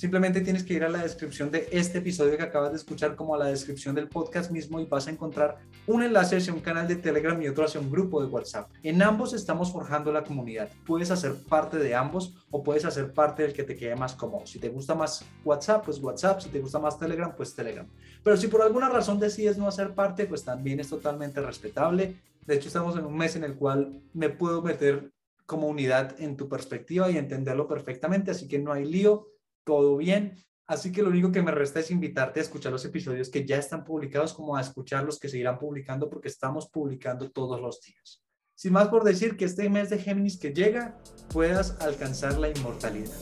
[0.00, 3.34] Simplemente tienes que ir a la descripción de este episodio que acabas de escuchar, como
[3.34, 6.88] a la descripción del podcast mismo, y vas a encontrar un enlace hacia un canal
[6.88, 8.70] de Telegram y otro hacia un grupo de WhatsApp.
[8.82, 10.70] En ambos estamos forjando la comunidad.
[10.86, 14.46] Puedes hacer parte de ambos o puedes hacer parte del que te quede más cómodo.
[14.46, 16.40] Si te gusta más WhatsApp, pues WhatsApp.
[16.40, 17.86] Si te gusta más Telegram, pues Telegram.
[18.24, 22.16] Pero si por alguna razón decides no hacer parte, pues también es totalmente respetable.
[22.46, 25.12] De hecho, estamos en un mes en el cual me puedo meter
[25.44, 29.26] como unidad en tu perspectiva y entenderlo perfectamente, así que no hay lío
[29.70, 30.34] todo bien.
[30.66, 33.56] Así que lo único que me resta es invitarte a escuchar los episodios que ya
[33.56, 38.20] están publicados, como a escuchar los que seguirán publicando, porque estamos publicando todos los días.
[38.56, 40.98] Sin más por decir que este mes de Géminis que llega,
[41.32, 43.14] puedas alcanzar la inmortalidad.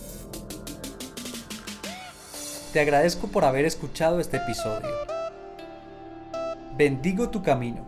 [2.72, 4.88] Te agradezco por haber escuchado este episodio.
[6.78, 7.86] Bendigo tu camino.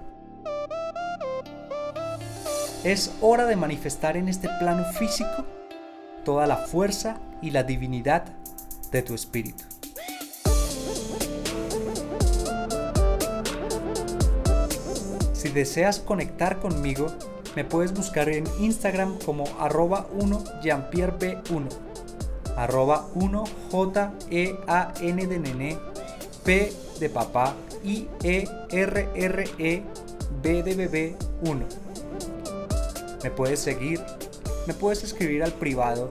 [2.85, 5.47] Es hora de manifestar en este plano físico
[6.27, 8.40] toda la fuerza y la divinidad
[8.91, 9.65] de tu espíritu.
[15.33, 17.07] Si deseas conectar conmigo,
[17.57, 20.45] me puedes buscar en Instagram como arroba 1
[21.51, 21.69] 1
[22.57, 25.79] arroba 1 J E A N de nene
[26.45, 29.83] P de papá I E R R E
[30.43, 31.67] B de bebé 1.
[33.23, 34.01] Me puedes seguir,
[34.67, 36.11] me puedes escribir al privado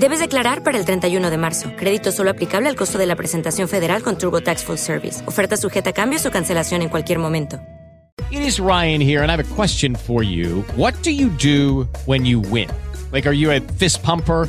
[0.00, 1.72] Debes declarar para el 31 de marzo.
[1.76, 5.22] Crédito solo aplicable al costo de la presentación federal con Turbo Tax Full Service.
[5.28, 7.60] Oferta sujeta a cambios o cancelación en cualquier momento.
[8.30, 10.64] It is Ryan here and I have a question for you.
[10.74, 12.70] What do you do when you win?
[13.12, 14.48] Like are you a fist pumper?